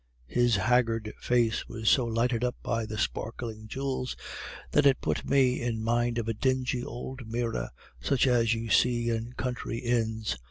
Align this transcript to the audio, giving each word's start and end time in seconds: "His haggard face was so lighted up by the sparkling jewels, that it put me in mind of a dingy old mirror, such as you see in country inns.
"His 0.25 0.55
haggard 0.55 1.13
face 1.21 1.67
was 1.67 1.87
so 1.87 2.05
lighted 2.05 2.43
up 2.43 2.55
by 2.63 2.87
the 2.87 2.97
sparkling 2.97 3.67
jewels, 3.67 4.17
that 4.71 4.87
it 4.87 4.99
put 4.99 5.29
me 5.29 5.61
in 5.61 5.79
mind 5.83 6.17
of 6.17 6.27
a 6.27 6.33
dingy 6.33 6.83
old 6.83 7.27
mirror, 7.27 7.69
such 7.99 8.25
as 8.25 8.55
you 8.55 8.71
see 8.71 9.11
in 9.11 9.33
country 9.33 9.77
inns. 9.77 10.39